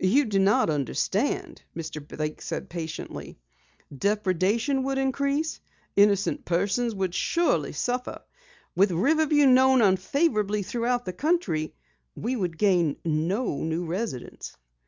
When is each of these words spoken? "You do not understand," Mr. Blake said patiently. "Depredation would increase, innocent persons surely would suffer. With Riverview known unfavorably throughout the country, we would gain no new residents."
"You 0.00 0.24
do 0.24 0.40
not 0.40 0.68
understand," 0.68 1.62
Mr. 1.76 2.04
Blake 2.04 2.42
said 2.42 2.68
patiently. 2.68 3.38
"Depredation 3.96 4.82
would 4.82 4.98
increase, 4.98 5.60
innocent 5.94 6.44
persons 6.44 6.92
surely 7.14 7.68
would 7.68 7.74
suffer. 7.76 8.22
With 8.74 8.90
Riverview 8.90 9.46
known 9.46 9.80
unfavorably 9.80 10.64
throughout 10.64 11.04
the 11.04 11.12
country, 11.12 11.72
we 12.16 12.34
would 12.34 12.58
gain 12.58 12.96
no 13.04 13.62
new 13.62 13.86
residents." 13.86 14.56